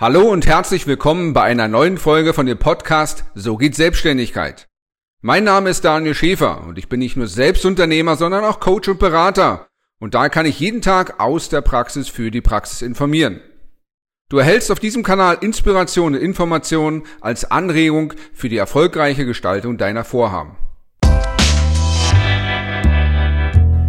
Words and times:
Hallo 0.00 0.22
und 0.22 0.46
herzlich 0.46 0.86
willkommen 0.86 1.34
bei 1.34 1.42
einer 1.42 1.68
neuen 1.68 1.98
Folge 1.98 2.32
von 2.32 2.46
dem 2.46 2.56
Podcast 2.56 3.26
So 3.34 3.58
geht 3.58 3.74
Selbstständigkeit. 3.74 4.66
Mein 5.20 5.44
Name 5.44 5.68
ist 5.68 5.84
Daniel 5.84 6.14
Schäfer 6.14 6.66
und 6.66 6.78
ich 6.78 6.88
bin 6.88 7.00
nicht 7.00 7.18
nur 7.18 7.26
Selbstunternehmer, 7.26 8.16
sondern 8.16 8.42
auch 8.44 8.60
Coach 8.60 8.88
und 8.88 8.98
Berater. 8.98 9.68
Und 9.98 10.14
da 10.14 10.30
kann 10.30 10.46
ich 10.46 10.58
jeden 10.58 10.80
Tag 10.80 11.20
aus 11.20 11.50
der 11.50 11.60
Praxis 11.60 12.08
für 12.08 12.30
die 12.30 12.40
Praxis 12.40 12.80
informieren. 12.80 13.42
Du 14.30 14.38
erhältst 14.38 14.70
auf 14.70 14.80
diesem 14.80 15.02
Kanal 15.02 15.36
Inspiration 15.42 16.14
und 16.14 16.22
Informationen 16.22 17.02
als 17.20 17.50
Anregung 17.50 18.14
für 18.32 18.48
die 18.48 18.56
erfolgreiche 18.56 19.26
Gestaltung 19.26 19.76
deiner 19.76 20.04
Vorhaben. 20.04 20.56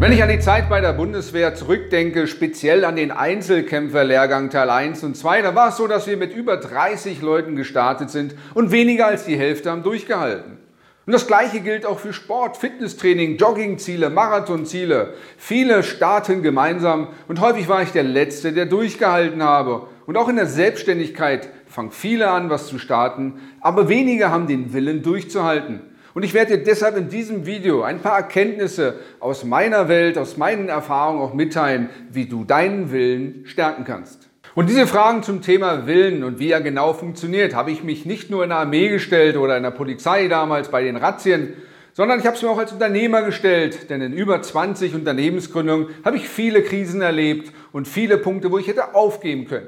Wenn 0.02 0.14
ich 0.14 0.24
an 0.24 0.30
die 0.30 0.40
Zeit 0.40 0.68
bei 0.68 0.82
der 0.82 0.94
Bundeswehr 0.94 1.54
zurückdenke, 1.54 2.26
speziell 2.26 2.86
an 2.86 2.96
den 2.96 3.12
Einzelkämpferlehrgang 3.12 4.50
Teil 4.50 4.72
1 4.72 5.04
und 5.04 5.16
2, 5.16 5.44
da 5.44 5.54
war 5.54 5.70
es 5.70 5.78
so, 5.78 5.86
dass 5.86 6.08
wir 6.08 6.18
mit 6.18 6.34
über 6.34 6.58
30 6.58 7.22
Leuten 7.22 7.56
gestartet 7.56 8.10
sind 8.10 8.34
und 8.56 8.72
weniger 8.72 9.06
als 9.06 9.26
die 9.26 9.38
Hälfte 9.38 9.70
haben 9.70 9.84
durchgehalten. 9.84 10.58
Und 11.06 11.14
das 11.14 11.28
Gleiche 11.28 11.60
gilt 11.60 11.86
auch 11.86 12.00
für 12.00 12.14
Sport, 12.14 12.58
Fitnesstraining, 12.58 13.38
Joggingziele, 13.38 14.10
Marathonziele. 14.10 15.14
Viele 15.38 15.84
starten 15.84 16.42
gemeinsam 16.42 17.10
und 17.28 17.40
häufig 17.40 17.70
war 17.70 17.84
ich 17.84 17.92
der 17.92 18.02
Letzte, 18.02 18.54
der 18.54 18.66
durchgehalten 18.66 19.44
habe. 19.44 19.84
Und 20.08 20.18
auch 20.18 20.30
in 20.30 20.38
der 20.38 20.48
Selbstständigkeit 20.48 21.48
fangen 21.68 21.92
viele 21.92 22.32
an, 22.32 22.50
was 22.50 22.66
zu 22.66 22.80
starten, 22.80 23.40
aber 23.60 23.88
wenige 23.88 24.32
haben 24.32 24.48
den 24.48 24.74
Willen 24.74 25.04
durchzuhalten. 25.04 25.91
Und 26.14 26.24
ich 26.24 26.34
werde 26.34 26.58
dir 26.58 26.64
deshalb 26.64 26.98
in 26.98 27.10
diesem 27.10 27.46
Video 27.46 27.84
ein 27.84 28.00
paar 28.00 28.18
Erkenntnisse 28.18 28.96
aus 29.20 29.46
meiner 29.46 29.88
Welt, 29.88 30.18
aus 30.18 30.38
meinen 30.38 30.68
Erfahrungen 30.68 31.22
auch 31.22 31.34
mitteilen, 31.34 31.90
wie 32.12 32.26
du 32.26 32.44
deinen 32.44 32.92
Willen 32.92 33.44
stärken 33.46 33.86
kannst. 33.86 34.30
Und 34.54 34.70
diese 34.70 34.86
Fragen 34.86 35.24
zum 35.24 35.42
Thema 35.42 35.88
Willen 35.88 36.26
und 36.26 36.40
wie 36.40 36.52
er 36.52 36.60
genau 36.60 36.94
funktioniert, 36.94 37.56
habe 37.56 37.72
ich 37.72 37.84
mich 37.84 38.06
nicht 38.06 38.30
nur 38.30 38.44
in 38.44 38.50
der 38.50 38.60
Armee 38.60 38.90
gestellt 38.90 39.38
oder 39.38 39.56
in 39.56 39.64
der 39.64 39.72
Polizei 39.72 40.28
damals 40.28 40.68
bei 40.68 40.84
den 40.84 40.98
Razzien, 40.98 41.54
sondern 41.94 42.20
ich 42.20 42.26
habe 42.26 42.36
es 42.36 42.42
mir 42.42 42.50
auch 42.50 42.58
als 42.58 42.74
Unternehmer 42.74 43.22
gestellt, 43.22 43.90
denn 43.90 44.02
in 44.02 44.12
über 44.12 44.42
20 44.42 44.94
Unternehmensgründungen 44.96 45.88
habe 46.04 46.18
ich 46.18 46.28
viele 46.28 46.64
Krisen 46.64 47.02
erlebt 47.02 47.54
und 47.72 47.88
viele 47.88 48.18
Punkte, 48.18 48.52
wo 48.52 48.58
ich 48.58 48.68
hätte 48.68 48.94
aufgeben 48.94 49.46
können. 49.46 49.68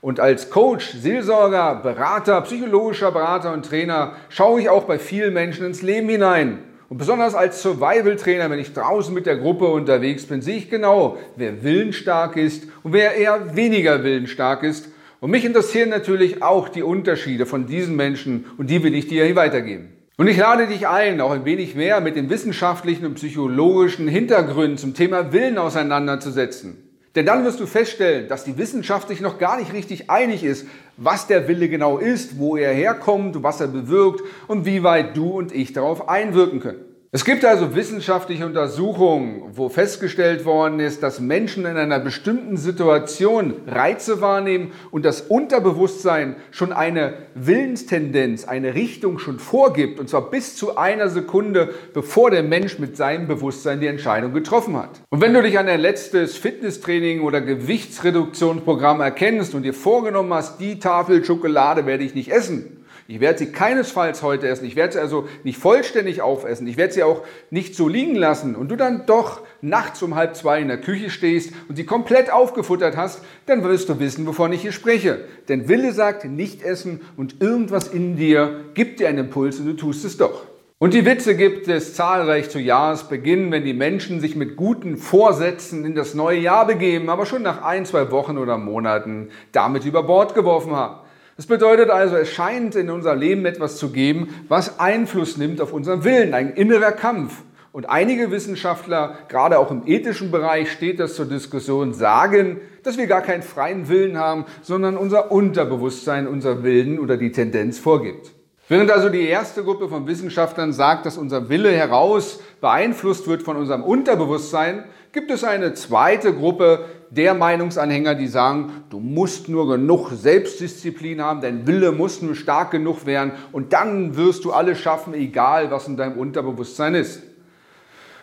Und 0.00 0.20
als 0.20 0.50
Coach, 0.50 0.92
Seelsorger, 0.92 1.80
Berater, 1.82 2.40
psychologischer 2.42 3.10
Berater 3.10 3.52
und 3.52 3.64
Trainer 3.64 4.12
schaue 4.28 4.60
ich 4.60 4.68
auch 4.68 4.84
bei 4.84 4.98
vielen 4.98 5.34
Menschen 5.34 5.66
ins 5.66 5.82
Leben 5.82 6.08
hinein. 6.08 6.58
Und 6.88 6.98
besonders 6.98 7.34
als 7.34 7.60
Survival-Trainer, 7.62 8.48
wenn 8.48 8.60
ich 8.60 8.72
draußen 8.72 9.12
mit 9.12 9.26
der 9.26 9.36
Gruppe 9.36 9.66
unterwegs 9.66 10.24
bin, 10.24 10.40
sehe 10.40 10.56
ich 10.56 10.70
genau, 10.70 11.18
wer 11.36 11.62
willensstark 11.62 12.36
ist 12.36 12.64
und 12.82 12.92
wer 12.92 13.14
eher 13.14 13.56
weniger 13.56 14.04
willensstark 14.04 14.62
ist. 14.62 14.88
Und 15.20 15.30
mich 15.30 15.44
interessieren 15.44 15.90
natürlich 15.90 16.42
auch 16.42 16.68
die 16.68 16.82
Unterschiede 16.82 17.44
von 17.44 17.66
diesen 17.66 17.96
Menschen 17.96 18.46
und 18.56 18.70
die 18.70 18.82
will 18.82 18.94
ich 18.94 19.08
dir 19.08 19.24
hier 19.24 19.36
weitergeben. 19.36 19.92
Und 20.16 20.28
ich 20.28 20.38
lade 20.38 20.66
dich 20.66 20.88
ein, 20.88 21.20
auch 21.20 21.32
ein 21.32 21.44
wenig 21.44 21.74
mehr 21.74 22.00
mit 22.00 22.16
den 22.16 22.30
wissenschaftlichen 22.30 23.04
und 23.04 23.14
psychologischen 23.14 24.08
Hintergründen 24.08 24.78
zum 24.78 24.94
Thema 24.94 25.32
Willen 25.32 25.58
auseinanderzusetzen. 25.58 26.87
Denn 27.14 27.26
dann 27.26 27.44
wirst 27.44 27.60
du 27.60 27.66
feststellen, 27.66 28.28
dass 28.28 28.44
die 28.44 28.58
Wissenschaft 28.58 29.08
sich 29.08 29.20
noch 29.20 29.38
gar 29.38 29.58
nicht 29.58 29.72
richtig 29.72 30.10
einig 30.10 30.44
ist, 30.44 30.66
was 30.96 31.26
der 31.26 31.48
Wille 31.48 31.68
genau 31.68 31.98
ist, 31.98 32.38
wo 32.38 32.56
er 32.56 32.72
herkommt, 32.72 33.42
was 33.42 33.60
er 33.60 33.68
bewirkt 33.68 34.22
und 34.46 34.66
wie 34.66 34.82
weit 34.82 35.16
du 35.16 35.30
und 35.30 35.52
ich 35.52 35.72
darauf 35.72 36.08
einwirken 36.08 36.60
können. 36.60 36.87
Es 37.10 37.24
gibt 37.24 37.42
also 37.46 37.74
wissenschaftliche 37.74 38.44
Untersuchungen, 38.44 39.44
wo 39.52 39.70
festgestellt 39.70 40.44
worden 40.44 40.78
ist, 40.78 41.02
dass 41.02 41.20
Menschen 41.20 41.64
in 41.64 41.78
einer 41.78 42.00
bestimmten 42.00 42.58
Situation 42.58 43.54
Reize 43.66 44.20
wahrnehmen 44.20 44.72
und 44.90 45.06
das 45.06 45.22
Unterbewusstsein 45.22 46.36
schon 46.50 46.70
eine 46.70 47.14
Willenstendenz, 47.34 48.46
eine 48.46 48.74
Richtung 48.74 49.18
schon 49.18 49.38
vorgibt, 49.38 49.98
und 50.00 50.10
zwar 50.10 50.28
bis 50.28 50.56
zu 50.56 50.76
einer 50.76 51.08
Sekunde, 51.08 51.72
bevor 51.94 52.30
der 52.30 52.42
Mensch 52.42 52.78
mit 52.78 52.98
seinem 52.98 53.26
Bewusstsein 53.26 53.80
die 53.80 53.86
Entscheidung 53.86 54.34
getroffen 54.34 54.76
hat. 54.76 55.00
Und 55.08 55.22
wenn 55.22 55.32
du 55.32 55.40
dich 55.40 55.58
an 55.58 55.64
dein 55.64 55.80
letztes 55.80 56.36
Fitnesstraining 56.36 57.22
oder 57.22 57.40
Gewichtsreduktionsprogramm 57.40 59.00
erkennst 59.00 59.54
und 59.54 59.62
dir 59.62 59.72
vorgenommen 59.72 60.34
hast, 60.34 60.60
die 60.60 60.78
Tafel 60.78 61.24
Schokolade 61.24 61.86
werde 61.86 62.04
ich 62.04 62.14
nicht 62.14 62.30
essen, 62.30 62.77
ich 63.10 63.20
werde 63.20 63.38
sie 63.38 63.52
keinesfalls 63.52 64.22
heute 64.22 64.46
essen. 64.46 64.66
Ich 64.66 64.76
werde 64.76 64.92
sie 64.92 64.98
also 64.98 65.26
nicht 65.42 65.56
vollständig 65.56 66.20
aufessen. 66.20 66.66
Ich 66.66 66.76
werde 66.76 66.92
sie 66.92 67.02
auch 67.02 67.22
nicht 67.48 67.74
so 67.74 67.88
liegen 67.88 68.14
lassen. 68.14 68.54
Und 68.54 68.68
du 68.68 68.76
dann 68.76 69.06
doch 69.06 69.40
nachts 69.62 70.02
um 70.02 70.14
halb 70.14 70.36
zwei 70.36 70.60
in 70.60 70.68
der 70.68 70.76
Küche 70.76 71.08
stehst 71.08 71.54
und 71.70 71.76
sie 71.76 71.86
komplett 71.86 72.30
aufgefuttert 72.30 72.98
hast, 72.98 73.22
dann 73.46 73.64
wirst 73.64 73.88
du 73.88 73.98
wissen, 73.98 74.26
wovon 74.26 74.52
ich 74.52 74.60
hier 74.60 74.72
spreche. 74.72 75.24
Denn 75.48 75.68
Wille 75.70 75.92
sagt 75.92 76.26
nicht 76.26 76.62
essen 76.62 77.00
und 77.16 77.40
irgendwas 77.40 77.88
in 77.88 78.16
dir 78.16 78.66
gibt 78.74 79.00
dir 79.00 79.08
einen 79.08 79.20
Impuls 79.20 79.58
und 79.58 79.64
du 79.64 79.72
tust 79.72 80.04
es 80.04 80.18
doch. 80.18 80.42
Und 80.76 80.92
die 80.92 81.06
Witze 81.06 81.34
gibt 81.34 81.66
es 81.66 81.94
zahlreich 81.94 82.50
zu 82.50 82.60
Jahresbeginn, 82.60 83.50
wenn 83.50 83.64
die 83.64 83.72
Menschen 83.72 84.20
sich 84.20 84.36
mit 84.36 84.54
guten 84.54 84.98
Vorsätzen 84.98 85.86
in 85.86 85.94
das 85.94 86.12
neue 86.12 86.40
Jahr 86.40 86.66
begeben, 86.66 87.08
aber 87.08 87.24
schon 87.24 87.40
nach 87.40 87.62
ein, 87.62 87.86
zwei 87.86 88.10
Wochen 88.10 88.36
oder 88.36 88.58
Monaten 88.58 89.30
damit 89.52 89.86
über 89.86 90.02
Bord 90.02 90.34
geworfen 90.34 90.76
haben. 90.76 91.07
Das 91.38 91.46
bedeutet 91.46 91.88
also, 91.88 92.16
es 92.16 92.30
scheint 92.30 92.74
in 92.74 92.90
unser 92.90 93.14
Leben 93.14 93.46
etwas 93.46 93.76
zu 93.76 93.92
geben, 93.92 94.34
was 94.48 94.80
Einfluss 94.80 95.36
nimmt 95.36 95.60
auf 95.60 95.72
unseren 95.72 96.02
Willen, 96.02 96.34
ein 96.34 96.52
innerer 96.52 96.90
Kampf. 96.90 97.44
Und 97.70 97.88
einige 97.88 98.32
Wissenschaftler, 98.32 99.16
gerade 99.28 99.60
auch 99.60 99.70
im 99.70 99.86
ethischen 99.86 100.32
Bereich 100.32 100.72
steht 100.72 100.98
das 100.98 101.14
zur 101.14 101.26
Diskussion, 101.26 101.94
sagen, 101.94 102.60
dass 102.82 102.98
wir 102.98 103.06
gar 103.06 103.22
keinen 103.22 103.44
freien 103.44 103.88
Willen 103.88 104.18
haben, 104.18 104.46
sondern 104.62 104.96
unser 104.96 105.30
Unterbewusstsein 105.30 106.26
unser 106.26 106.64
Willen 106.64 106.98
oder 106.98 107.16
die 107.16 107.30
Tendenz 107.30 107.78
vorgibt. 107.78 108.32
Während 108.68 108.90
also 108.90 109.08
die 109.08 109.28
erste 109.28 109.62
Gruppe 109.62 109.88
von 109.88 110.08
Wissenschaftlern 110.08 110.72
sagt, 110.72 111.06
dass 111.06 111.16
unser 111.16 111.48
Wille 111.48 111.70
heraus 111.70 112.40
beeinflusst 112.60 113.28
wird 113.28 113.44
von 113.44 113.56
unserem 113.56 113.84
Unterbewusstsein, 113.84 114.82
gibt 115.12 115.30
es 115.30 115.44
eine 115.44 115.72
zweite 115.74 116.34
Gruppe 116.34 116.84
der 117.10 117.34
Meinungsanhänger, 117.34 118.14
die 118.14 118.26
sagen, 118.26 118.84
du 118.90 119.00
musst 119.00 119.48
nur 119.48 119.68
genug 119.68 120.10
Selbstdisziplin 120.10 121.22
haben, 121.22 121.40
dein 121.40 121.66
Wille 121.66 121.92
muss 121.92 122.22
nur 122.22 122.34
stark 122.34 122.70
genug 122.70 123.06
werden 123.06 123.32
und 123.52 123.72
dann 123.72 124.16
wirst 124.16 124.44
du 124.44 124.52
alles 124.52 124.78
schaffen, 124.78 125.14
egal 125.14 125.70
was 125.70 125.88
in 125.88 125.96
deinem 125.96 126.18
Unterbewusstsein 126.18 126.94
ist. 126.94 127.22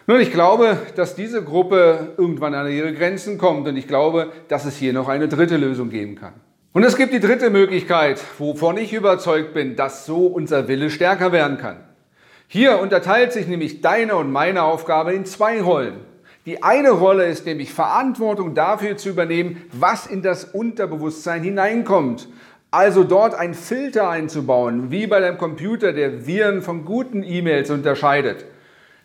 Nun, 0.08 0.20
ich 0.20 0.32
glaube, 0.32 0.78
dass 0.96 1.16
diese 1.16 1.44
Gruppe 1.44 2.14
irgendwann 2.18 2.54
an 2.54 2.72
ihre 2.72 2.94
Grenzen 2.94 3.40
kommt 3.40 3.68
und 3.68 3.76
ich 3.76 3.88
glaube, 3.88 4.32
dass 4.48 4.66
es 4.66 4.78
hier 4.78 4.94
noch 4.94 5.08
eine 5.08 5.28
dritte 5.28 5.58
Lösung 5.58 5.90
geben 5.90 6.16
kann. 6.16 6.34
Und 6.74 6.84
es 6.84 6.96
gibt 6.96 7.14
die 7.14 7.20
dritte 7.20 7.50
Möglichkeit, 7.50 8.22
wovon 8.38 8.78
ich 8.78 8.94
überzeugt 8.94 9.54
bin, 9.54 9.76
dass 9.76 10.06
so 10.06 10.28
unser 10.28 10.68
Wille 10.68 10.92
stärker 10.92 11.32
werden 11.32 11.58
kann. 11.58 11.78
Hier 12.48 12.80
unterteilt 12.80 13.34
sich 13.34 13.48
nämlich 13.48 13.82
deine 13.82 14.16
und 14.16 14.32
meine 14.32 14.64
Aufgabe 14.64 15.14
in 15.14 15.26
zwei 15.26 15.62
Rollen. 15.62 16.02
Die 16.46 16.62
eine 16.62 16.92
Rolle 16.92 17.26
ist 17.26 17.48
nämlich 17.48 17.74
Verantwortung 17.74 18.54
dafür 18.54 18.98
zu 18.98 19.10
übernehmen, 19.10 19.64
was 19.72 20.06
in 20.06 20.22
das 20.22 20.46
Unterbewusstsein 20.46 21.42
hineinkommt. 21.42 22.28
Also 22.70 23.04
dort 23.04 23.34
einen 23.34 23.56
Filter 23.56 24.10
einzubauen, 24.10 24.92
wie 24.92 25.08
bei 25.08 25.20
deinem 25.20 25.40
Computer, 25.40 25.92
der 25.92 26.28
Viren 26.28 26.62
von 26.62 26.86
guten 26.86 27.24
E-Mails 27.24 27.72
unterscheidet. 27.72 28.46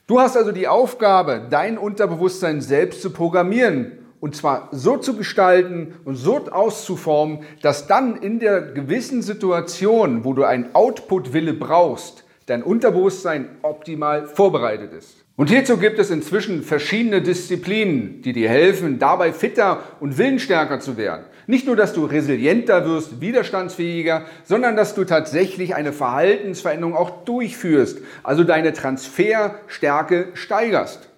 Du 0.07 0.21
hast 0.21 0.37
also 0.37 0.53
die 0.53 0.69
Aufgabe, 0.69 1.47
dein 1.49 1.79
Unterbewusstsein 1.79 2.61
selbst 2.61 3.01
zu 3.01 3.11
programmieren 3.11 3.93
und 4.21 4.37
zwar 4.37 4.69
so 4.71 4.99
zu 4.99 5.17
gestalten 5.17 5.95
und 6.05 6.17
so 6.17 6.47
auszuformen, 6.51 7.45
dass 7.63 7.87
dann 7.87 8.17
in 8.17 8.39
der 8.39 8.61
gewissen 8.61 9.23
Situation, 9.23 10.25
wo 10.25 10.35
du 10.35 10.45
einen 10.45 10.75
Output-Wille 10.75 11.55
brauchst, 11.55 12.25
dein 12.47 12.63
Unterbewusstsein 12.63 13.49
optimal 13.63 14.27
vorbereitet 14.27 14.93
ist. 14.93 15.25
Und 15.41 15.49
hierzu 15.49 15.79
gibt 15.79 15.99
es 15.99 16.11
inzwischen 16.11 16.63
verschiedene 16.63 17.23
Disziplinen, 17.23 18.21
die 18.21 18.35
dir 18.35 18.51
helfen, 18.51 18.99
dabei 18.99 19.33
fitter 19.33 19.83
und 19.99 20.19
willensstärker 20.19 20.81
zu 20.81 20.99
werden. 20.99 21.25
Nicht 21.47 21.67
nur, 21.67 21.77
dass 21.77 21.95
du 21.95 22.05
resilienter 22.05 22.85
wirst, 22.85 23.23
widerstandsfähiger, 23.23 24.27
sondern 24.45 24.77
dass 24.77 24.95
du 24.95 25.05
tatsächlich 25.05 25.75
eine 25.75 25.95
Verhaltensveränderung 25.95 26.95
auch 26.95 27.25
durchführst, 27.25 28.03
also 28.23 28.45
deine 28.45 28.75
Transferstärke 28.75 30.29
steigerst. 30.35 31.09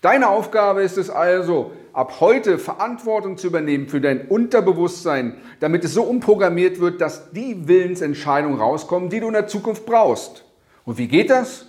Deine 0.00 0.28
Aufgabe 0.28 0.82
ist 0.82 0.98
es 0.98 1.08
also, 1.08 1.70
ab 1.92 2.16
heute 2.18 2.58
Verantwortung 2.58 3.36
zu 3.36 3.46
übernehmen 3.46 3.86
für 3.86 4.00
dein 4.00 4.26
Unterbewusstsein, 4.26 5.34
damit 5.60 5.84
es 5.84 5.94
so 5.94 6.02
umprogrammiert 6.02 6.80
wird, 6.80 7.00
dass 7.00 7.30
die 7.30 7.68
Willensentscheidungen 7.68 8.58
rauskommen, 8.58 9.08
die 9.08 9.20
du 9.20 9.28
in 9.28 9.34
der 9.34 9.46
Zukunft 9.46 9.86
brauchst. 9.86 10.44
Und 10.84 10.98
wie 10.98 11.06
geht 11.06 11.30
das? 11.30 11.67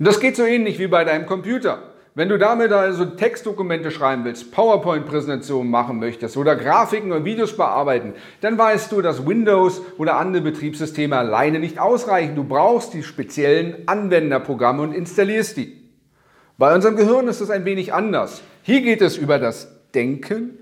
Und 0.00 0.06
das 0.06 0.18
geht 0.18 0.34
so 0.34 0.44
ähnlich 0.44 0.78
wie 0.78 0.86
bei 0.86 1.04
deinem 1.04 1.26
Computer. 1.26 1.82
Wenn 2.14 2.30
du 2.30 2.38
damit 2.38 2.72
also 2.72 3.04
Textdokumente 3.04 3.90
schreiben 3.90 4.24
willst, 4.24 4.50
PowerPoint-Präsentationen 4.50 5.70
machen 5.70 5.98
möchtest 5.98 6.38
oder 6.38 6.56
Grafiken 6.56 7.12
oder 7.12 7.26
Videos 7.26 7.54
bearbeiten, 7.54 8.14
dann 8.40 8.56
weißt 8.56 8.90
du, 8.92 9.02
dass 9.02 9.26
Windows 9.26 9.82
oder 9.98 10.16
andere 10.16 10.42
Betriebssysteme 10.42 11.18
alleine 11.18 11.60
nicht 11.60 11.78
ausreichen. 11.78 12.34
Du 12.34 12.44
brauchst 12.44 12.94
die 12.94 13.02
speziellen 13.02 13.86
Anwenderprogramme 13.86 14.82
und 14.82 14.94
installierst 14.94 15.58
die. 15.58 15.76
Bei 16.56 16.74
unserem 16.74 16.96
Gehirn 16.96 17.28
ist 17.28 17.42
es 17.42 17.50
ein 17.50 17.66
wenig 17.66 17.92
anders. 17.92 18.40
Hier 18.62 18.80
geht 18.80 19.02
es 19.02 19.18
über 19.18 19.38
das 19.38 19.68
Denken, 19.94 20.60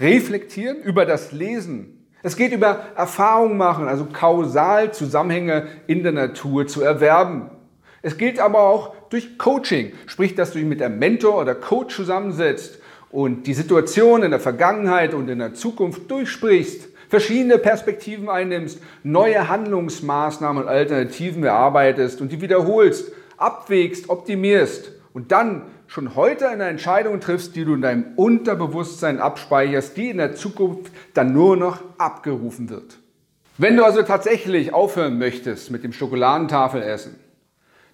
Reflektieren, 0.00 0.78
über 0.78 1.04
das 1.04 1.32
Lesen, 1.32 2.06
Es 2.22 2.36
geht 2.36 2.52
über 2.52 2.86
Erfahrung 2.96 3.58
machen, 3.58 3.86
also 3.86 4.06
kausal 4.10 4.94
Zusammenhänge 4.94 5.66
in 5.86 6.02
der 6.02 6.12
Natur 6.12 6.66
zu 6.66 6.82
erwerben. 6.82 7.50
Es 8.02 8.16
gilt 8.16 8.38
aber 8.38 8.60
auch 8.60 8.94
durch 9.10 9.38
Coaching, 9.38 9.92
sprich, 10.06 10.34
dass 10.34 10.52
du 10.52 10.58
dich 10.58 10.68
mit 10.68 10.80
einem 10.82 10.98
Mentor 10.98 11.40
oder 11.40 11.54
Coach 11.54 11.96
zusammensetzt 11.96 12.78
und 13.10 13.46
die 13.46 13.54
Situation 13.54 14.22
in 14.22 14.30
der 14.30 14.40
Vergangenheit 14.40 15.14
und 15.14 15.28
in 15.28 15.38
der 15.38 15.54
Zukunft 15.54 16.10
durchsprichst, 16.10 16.88
verschiedene 17.08 17.58
Perspektiven 17.58 18.28
einnimmst, 18.28 18.80
neue 19.02 19.48
Handlungsmaßnahmen 19.48 20.62
und 20.62 20.68
Alternativen 20.68 21.42
erarbeitest 21.42 22.20
und 22.20 22.30
die 22.30 22.40
wiederholst, 22.40 23.12
abwägst, 23.38 24.10
optimierst 24.10 24.92
und 25.12 25.32
dann 25.32 25.62
schon 25.86 26.14
heute 26.14 26.48
eine 26.48 26.64
Entscheidung 26.64 27.18
triffst, 27.20 27.56
die 27.56 27.64
du 27.64 27.74
in 27.74 27.82
deinem 27.82 28.04
Unterbewusstsein 28.16 29.20
abspeicherst, 29.20 29.96
die 29.96 30.10
in 30.10 30.18
der 30.18 30.34
Zukunft 30.34 30.92
dann 31.14 31.32
nur 31.32 31.56
noch 31.56 31.80
abgerufen 31.96 32.68
wird. 32.68 32.98
Wenn 33.56 33.76
du 33.76 33.84
also 33.84 34.02
tatsächlich 34.02 34.74
aufhören 34.74 35.18
möchtest 35.18 35.70
mit 35.70 35.82
dem 35.82 35.92
Schokoladentafelessen, 35.92 37.16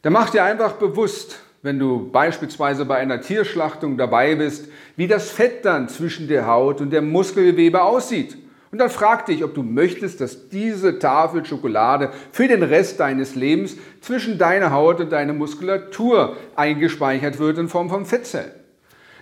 dann 0.04 0.12
mach 0.12 0.28
dir 0.28 0.44
einfach 0.44 0.72
bewusst, 0.72 1.38
wenn 1.62 1.78
du 1.78 2.10
beispielsweise 2.12 2.84
bei 2.84 2.98
einer 2.98 3.22
Tierschlachtung 3.22 3.96
dabei 3.96 4.34
bist, 4.34 4.68
wie 4.96 5.08
das 5.08 5.30
Fett 5.30 5.64
dann 5.64 5.88
zwischen 5.88 6.28
der 6.28 6.46
Haut 6.46 6.82
und 6.82 6.90
dem 6.90 7.10
Muskelgewebe 7.10 7.80
aussieht. 7.80 8.36
Und 8.70 8.78
dann 8.78 8.90
frag 8.90 9.24
dich, 9.24 9.42
ob 9.42 9.54
du 9.54 9.62
möchtest, 9.62 10.20
dass 10.20 10.50
diese 10.50 10.98
Tafel 10.98 11.46
Schokolade 11.46 12.10
für 12.32 12.48
den 12.48 12.62
Rest 12.62 13.00
deines 13.00 13.34
Lebens 13.34 13.78
zwischen 14.02 14.36
deiner 14.36 14.72
Haut 14.72 15.00
und 15.00 15.10
deiner 15.10 15.32
Muskulatur 15.32 16.36
eingespeichert 16.54 17.38
wird 17.38 17.56
in 17.56 17.68
Form 17.70 17.88
von 17.88 18.04
Fettzellen. 18.04 18.52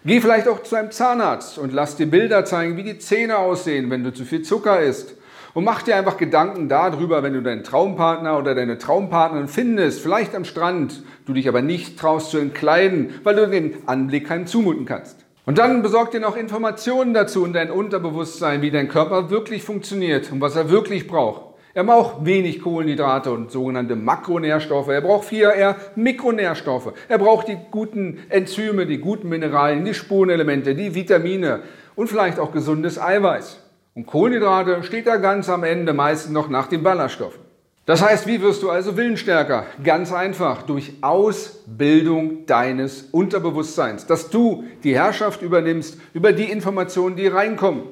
Geh 0.04 0.20
vielleicht 0.20 0.48
auch 0.48 0.64
zu 0.64 0.74
einem 0.74 0.90
Zahnarzt 0.90 1.58
und 1.58 1.72
lass 1.72 1.94
dir 1.94 2.06
Bilder 2.06 2.44
zeigen, 2.44 2.76
wie 2.76 2.82
die 2.82 2.98
Zähne 2.98 3.38
aussehen, 3.38 3.88
wenn 3.88 4.02
du 4.02 4.12
zu 4.12 4.24
viel 4.24 4.42
Zucker 4.42 4.80
isst. 4.80 5.14
Und 5.54 5.64
mach 5.64 5.82
dir 5.82 5.96
einfach 5.96 6.16
Gedanken 6.16 6.70
darüber, 6.70 7.22
wenn 7.22 7.34
du 7.34 7.42
deinen 7.42 7.62
Traumpartner 7.62 8.38
oder 8.38 8.54
deine 8.54 8.78
Traumpartnerin 8.78 9.48
findest, 9.48 10.00
vielleicht 10.00 10.34
am 10.34 10.46
Strand, 10.46 11.02
du 11.26 11.34
dich 11.34 11.46
aber 11.46 11.60
nicht 11.60 11.98
traust 11.98 12.30
zu 12.30 12.38
entkleiden, 12.38 13.10
weil 13.22 13.36
du 13.36 13.48
den 13.48 13.76
Anblick 13.86 14.28
keinem 14.28 14.46
zumuten 14.46 14.86
kannst. 14.86 15.26
Und 15.44 15.58
dann 15.58 15.82
besorg 15.82 16.10
dir 16.10 16.20
noch 16.20 16.36
Informationen 16.36 17.12
dazu 17.12 17.44
in 17.44 17.52
dein 17.52 17.70
Unterbewusstsein, 17.70 18.62
wie 18.62 18.70
dein 18.70 18.88
Körper 18.88 19.28
wirklich 19.28 19.62
funktioniert 19.62 20.32
und 20.32 20.40
was 20.40 20.56
er 20.56 20.70
wirklich 20.70 21.06
braucht. 21.06 21.42
Er 21.74 21.84
braucht 21.84 22.24
wenig 22.24 22.62
Kohlenhydrate 22.62 23.30
und 23.32 23.50
sogenannte 23.50 23.96
Makronährstoffe. 23.96 24.88
Er 24.88 25.00
braucht 25.00 25.26
viel 25.26 25.42
eher 25.42 25.76
Mikronährstoffe. 25.96 26.92
Er 27.08 27.18
braucht 27.18 27.48
die 27.48 27.58
guten 27.70 28.18
Enzyme, 28.28 28.86
die 28.86 28.98
guten 28.98 29.28
Mineralien, 29.28 29.84
die 29.84 29.94
Spurenelemente, 29.94 30.74
die 30.74 30.94
Vitamine 30.94 31.60
und 31.94 32.08
vielleicht 32.08 32.38
auch 32.38 32.52
gesundes 32.52 33.00
Eiweiß. 33.00 33.58
Und 33.94 34.06
Kohlenhydrate 34.06 34.82
steht 34.84 35.06
da 35.06 35.16
ganz 35.16 35.48
am 35.50 35.64
Ende 35.64 35.92
meistens 35.92 36.32
noch 36.32 36.48
nach 36.48 36.66
den 36.66 36.82
Ballaststoffen. 36.82 37.40
Das 37.84 38.00
heißt, 38.00 38.26
wie 38.26 38.40
wirst 38.40 38.62
du 38.62 38.70
also 38.70 38.96
willensstärker? 38.96 39.66
Ganz 39.82 40.12
einfach, 40.12 40.62
durch 40.62 40.92
Ausbildung 41.00 42.46
deines 42.46 43.08
Unterbewusstseins, 43.10 44.06
dass 44.06 44.30
du 44.30 44.64
die 44.84 44.94
Herrschaft 44.94 45.42
übernimmst 45.42 45.98
über 46.14 46.32
die 46.32 46.44
Informationen, 46.44 47.16
die 47.16 47.26
reinkommen. 47.26 47.82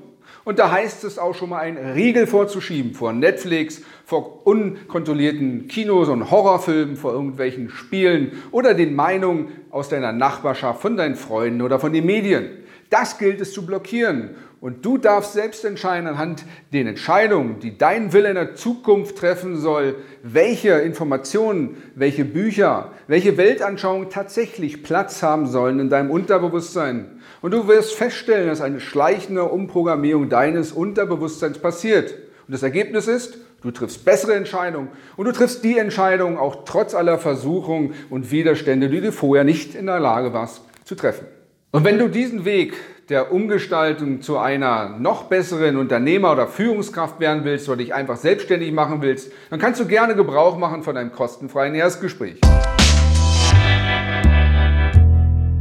Und 0.45 0.59
da 0.59 0.71
heißt 0.71 1.05
es 1.05 1.19
auch 1.19 1.35
schon 1.35 1.51
mal, 1.51 1.59
einen 1.59 1.93
Riegel 1.93 2.27
vorzuschieben 2.27 2.95
vor 2.95 3.13
Netflix, 3.13 3.83
vor 4.07 4.47
unkontrollierten 4.47 5.69
Kinos 5.69 6.09
und 6.09 6.31
Horrorfilmen, 6.31 6.97
vor 6.97 7.13
irgendwelchen 7.13 7.69
Spielen 7.69 8.33
oder 8.53 8.75
den 8.75 8.95
Meinungen 8.95 9.49
aus 9.71 9.91
deiner 9.91 10.13
Nachbarschaft, 10.13 10.81
von 10.81 10.97
deinen 10.97 11.17
Freunden 11.17 11.61
oder 11.61 11.79
von 11.79 11.93
den 11.93 12.07
Medien. 12.07 12.49
Das 12.91 13.19
gilt 13.19 13.41
es 13.41 13.53
zu 13.53 13.65
blockieren. 13.65 14.31
Und 14.61 14.85
du 14.85 14.99
darfst 14.99 15.33
selbst 15.33 15.65
entscheiden 15.65 16.07
anhand 16.07 16.45
den 16.73 16.87
Entscheidungen, 16.87 17.61
die 17.61 17.79
dein 17.79 18.13
Wille 18.13 18.29
in 18.29 18.35
der 18.35 18.57
Zukunft 18.57 19.17
treffen 19.17 19.57
soll, 19.57 19.97
welche 20.23 20.73
Informationen, 20.73 21.83
welche 21.95 22.27
Bücher, 22.27 22.93
welche 23.07 23.39
Weltanschauungen 23.39 24.11
tatsächlich 24.11 24.83
Platz 24.83 25.23
haben 25.23 25.47
sollen 25.47 25.81
in 25.81 25.89
deinem 25.89 26.11
Unterbewusstsein. 26.11 27.21
Und 27.41 27.53
du 27.53 27.69
wirst 27.69 27.95
feststellen, 27.95 28.49
dass 28.49 28.61
eine 28.61 28.81
schleichende 28.81 29.45
Umprogrammierung 29.45 30.29
deines 30.29 30.73
Unterbewusstseins 30.73 31.59
passiert. 31.59 32.13
Und 32.47 32.53
das 32.53 32.63
Ergebnis 32.63 33.07
ist, 33.07 33.39
du 33.63 33.71
triffst 33.71 34.05
bessere 34.05 34.35
Entscheidungen 34.35 34.89
und 35.17 35.25
du 35.25 35.33
triffst 35.33 35.65
die 35.65 35.79
Entscheidungen 35.79 36.37
auch 36.37 36.65
trotz 36.67 36.95
aller 36.95 37.19
Versuchungen 37.19 37.95
und 38.11 38.31
Widerstände, 38.31 38.91
die 38.91 39.01
du 39.01 39.11
vorher 39.11 39.45
nicht 39.45 39.75
in 39.75 39.87
der 39.87 40.01
Lage 40.01 40.35
warst 40.35 40.61
zu 40.85 40.97
treffen. 40.97 41.40
Und 41.73 41.85
wenn 41.85 42.01
du 42.01 42.09
diesen 42.09 42.45
Weg 42.45 42.75
der 43.11 43.31
Umgestaltung 43.33 44.23
zu 44.23 44.39
einer 44.39 44.99
noch 44.99 45.25
besseren 45.25 45.77
Unternehmer 45.77 46.33
oder 46.33 46.49
Führungskraft 46.49 47.21
werden 47.21 47.45
willst 47.45 47.69
oder 47.69 47.77
dich 47.77 47.95
einfach 47.95 48.17
selbstständig 48.17 48.73
machen 48.73 49.03
willst, 49.03 49.31
dann 49.51 49.61
kannst 49.61 49.81
du 49.81 49.87
gerne 49.87 50.17
Gebrauch 50.17 50.59
machen 50.59 50.83
von 50.83 50.97
einem 50.97 51.13
kostenfreien 51.13 51.77
Erstgespräch. 51.77 52.41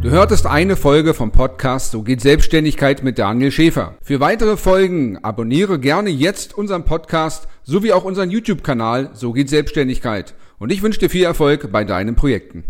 Du 0.02 0.10
hörtest 0.10 0.48
eine 0.48 0.76
Folge 0.76 1.14
vom 1.14 1.32
Podcast 1.32 1.92
So 1.92 2.02
geht 2.02 2.22
Selbstständigkeit 2.22 3.04
mit 3.04 3.20
Daniel 3.20 3.52
Schäfer. 3.52 3.94
Für 4.02 4.20
weitere 4.20 4.58
Folgen 4.58 5.20
abonniere 5.24 5.78
gerne 5.78 6.10
jetzt 6.10 6.58
unseren 6.58 6.86
Podcast 6.86 7.48
sowie 7.62 7.92
auch 7.92 8.04
unseren 8.04 8.32
YouTube-Kanal 8.32 9.12
So 9.14 9.32
geht 9.32 9.50
Selbstständigkeit. 9.50 10.34
Und 10.58 10.72
ich 10.72 10.82
wünsche 10.82 11.02
dir 11.02 11.12
viel 11.12 11.26
Erfolg 11.26 11.72
bei 11.72 11.84
deinen 11.84 12.16
Projekten. 12.16 12.64